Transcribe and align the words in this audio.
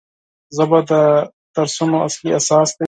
ژبه 0.55 0.79
د 0.91 0.93
درسونو 1.53 1.97
اصلي 2.07 2.31
اساس 2.39 2.69
دی 2.75 2.79